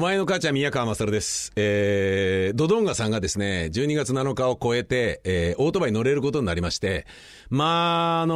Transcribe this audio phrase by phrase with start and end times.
[0.00, 1.52] お前の母ちゃん宮川勝です。
[1.56, 7.06] えー、ドドンガさんがですね、12月7日を超えて、えー、オートバイ乗れることになりまして、
[7.50, 8.34] まあ、あの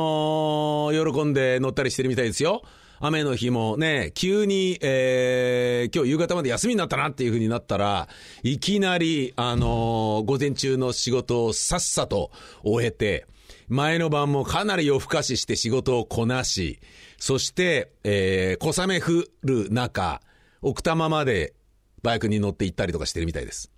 [0.92, 2.60] ー、喜んで乗ったりしてるみたいですよ。
[3.00, 8.08] 雨の日もね、急に、えー、今日夕方まで休みになったなっていう風になったら、
[8.42, 12.30] いきなり、あのー、午前中の仕事をさっさと
[12.62, 13.26] 終えて、
[13.68, 16.78] 前の晩もかなり夜更かしして仕事をこなし、
[17.18, 20.20] そして、えー、小雨降る中、
[20.66, 21.54] 奥多摩まで
[22.02, 23.70] バイクに乗って行ったりとかしてるみたいです。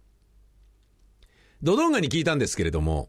[1.61, 3.09] ドドンガに聞いたんですけれども、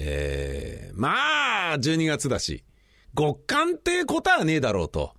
[0.00, 2.64] えー、まあ、12月だし、
[3.16, 5.14] 極寒ってことはねえだろうと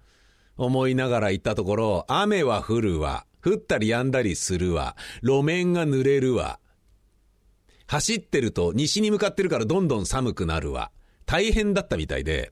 [0.58, 6.60] 思いながら行ったところ、雨は降るわ、降ったり止んだりするわ、路面が濡れるわ、
[7.85, 10.91] 走ってると西に向かってるからどんどん寒くなるわ、
[11.26, 12.52] 大変だったみたいで、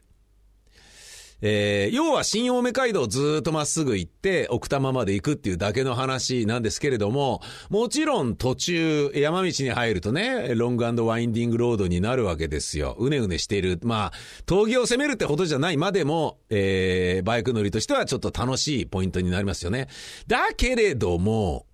[1.41, 12.95] えー、要は新青梅街道をずっとまっすぐ行って、奥多摩まで行くっていうだけの話なんですけれども、もちろん途中、山道に入るとね、ロングワインディングロードになるわけですよ。
[12.97, 13.79] うねうねしている。
[13.83, 14.13] まあ、
[14.45, 19.87] 峠を攻めるってほどじゃないまでも、えー、バイク乗りとしてはちょっと楽しいポイントになりますよね。
[20.27, 21.65] だけれども、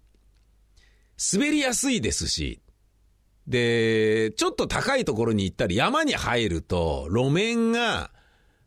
[1.34, 2.62] 滑りやすいですし、
[3.48, 8.11] で、ちょっと高いところに行ったり山に入ると、路面が、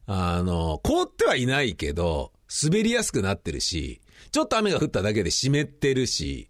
[0.06, 6.48] あの、凍ってはいないけど、滑りやすくなってるし、ちょっと雨が降っただけで湿ってるし、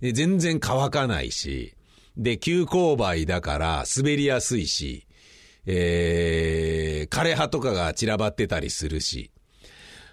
[0.00, 1.74] 全然乾かないし、
[2.16, 5.06] で、急勾配だから滑りやすいし、
[5.64, 9.30] えー、枯れ葉とかが散らばってたりするし、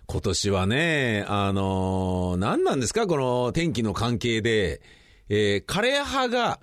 [0.06, 3.08] 今年はね、あのー、何なんですか？
[3.08, 4.82] この天気の関係で、
[5.28, 6.60] えー、枯れ葉が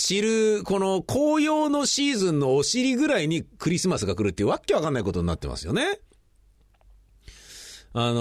[0.00, 5.98] 散る、この紅葉のシーズンのお尻ぐらいにクリスマスが来るっていうわけわかんないことになってますよね。
[7.94, 8.20] あの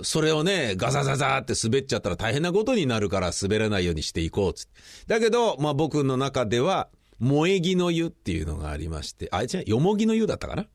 [0.00, 4.68] ー、それをね、ガザザザって滑っちゃったら大変なことになるから滑らないようにしていこうつ
[5.06, 6.88] だけど、まあ僕の中では、
[7.20, 10.66] 萌木の湯っていうのがありまして、あ、違う、よもぎの湯だったかな？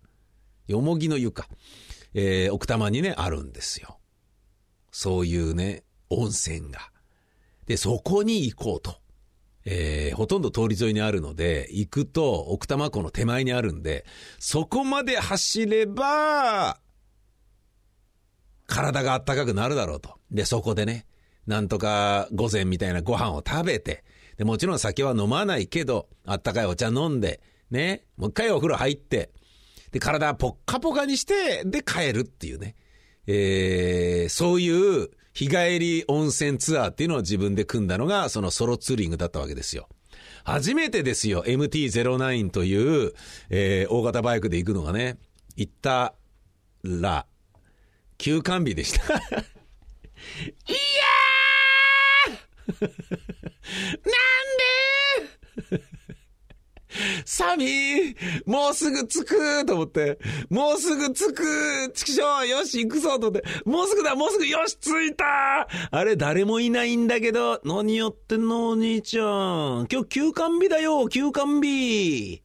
[0.68, 1.50] よもぎの湯か。
[2.14, 4.00] えー、奥多摩にね、あるんですよ。
[4.90, 6.92] そういうね、温泉が。
[7.66, 8.96] で、そこに行こうと。
[9.66, 14.06] えー、ほとんど通り沿いにあるので、行くと奥多摩湖の手前にあるんで、
[14.40, 16.80] そこまで走れば、
[18.68, 20.16] 体が暖かくなるだろうと。
[20.32, 21.06] で、そこでね、
[21.48, 24.04] なんとか午前みたいなご飯を食べて、
[24.38, 27.42] で、もちろん酒は飲まないけど、あったかいお茶飲んで、
[27.72, 29.32] ね、もう一回お風呂入って、
[29.92, 32.76] で、体ポッカポカにして、で、帰るっていうね。
[33.28, 39.88] えー、そういう日帰り温泉ツアーっていうのを自分で組んだのが、そのソロツーリングだったわけですよ。
[40.44, 43.14] 初めてですよ、MT-09 という、
[43.50, 45.18] えー、大型バイクで行くのがね、
[45.56, 46.14] 行った
[46.84, 47.26] ら、
[48.18, 49.04] 休館日でした。
[49.14, 52.92] いやーなん
[55.70, 55.84] で
[57.40, 60.20] サミーもうすぐ着くと思って、
[60.50, 69.88] もうすぐ着くちくしょうよし行くぞと思って、もうすぐだもうすぐよし着いたあれ誰もいないんだけど、何やってんのお兄ちゃん。
[69.90, 72.44] 今日休館日だよ休館日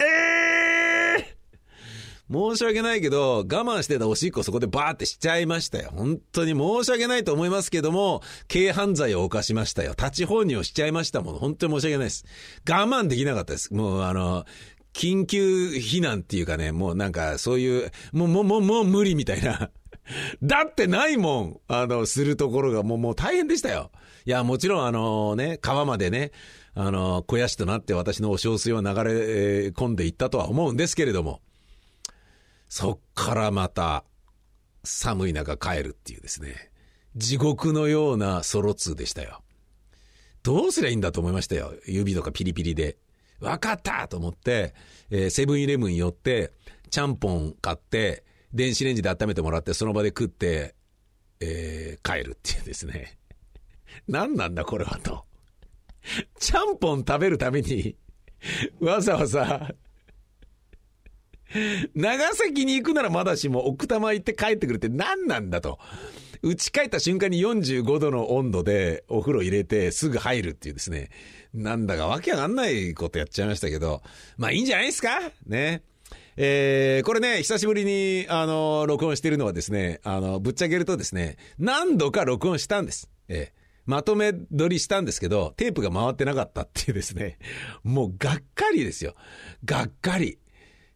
[0.00, 0.04] え
[2.34, 5.92] 申し訳ないけど、我慢してたおしっこそこでバーってしちゃいましたよ。
[5.94, 8.22] 本当に申し訳ないと思いますけども、
[8.52, 9.94] 軽犯罪を犯しましたよ。
[9.96, 11.38] 立ち放入をしちゃいましたもの。
[11.38, 12.24] 本当に申し訳ないです。
[12.68, 13.72] 我慢できなかったです。
[13.72, 14.44] もうあの、
[14.92, 19.70] 緊急避難っていうかね、もうなんかそういう、もうもうもうもう無理みたいな。
[20.42, 21.60] だってないもん。
[21.68, 23.90] あの、するところがもうもう大変でしたよ。
[24.26, 26.30] いや、もちろんあのね、川までね、
[26.74, 31.40] あの、肥やしとなって私のお小水は流れ込んでいったとは思うんですけれども、
[32.76, 34.02] そっからまた
[34.82, 36.72] 寒い中帰るっていうですね、
[37.14, 39.42] 地獄のようなソロ2でしたよ。
[40.42, 41.72] どうすりゃいいんだと思いましたよ。
[41.86, 42.96] 指とかピリピリで。
[43.38, 44.74] わかったと思って、
[45.08, 46.50] えー、セブンイレブン寄って、
[46.90, 50.74] ちゃんぽん買って、電子レンジで温めてもらって、その場で食って、
[51.38, 53.16] えー、帰るっていうですね。
[54.08, 55.26] 何なんだこれはと。
[56.40, 57.94] ちゃんぽん食べるために、
[58.80, 59.72] わざわざ、
[61.94, 65.78] 長崎に行くならまだしも奥多摩行って帰ってくるって何なんだと。
[66.42, 71.10] 家帰った瞬間に45度の温度でお風呂入れてすぐ入るっていうですね。
[71.54, 74.02] なんだかわけわかんないことやっちゃいましたけど。
[74.36, 75.20] まあいいんじゃないですか？
[75.46, 75.82] ね。
[76.36, 83.08] えー、これね、久しぶりに、あの、録音してるのはですね、あの、ぶっちゃけるとですね、何度か録音したんです。
[83.28, 87.36] えーまとめ撮りしたんですけど、テープが回ってなかったっていうですね、
[87.82, 89.14] もうがっかりですよ。
[89.66, 90.38] がっかり。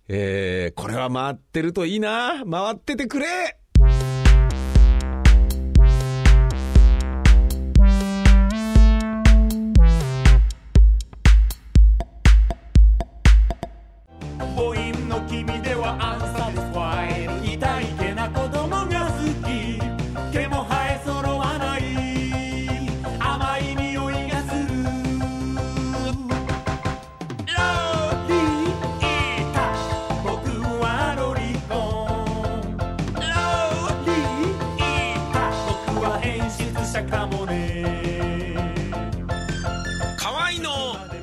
[0.09, 2.43] えー、これは回ってるといいな。
[2.51, 3.58] 回っててくれ。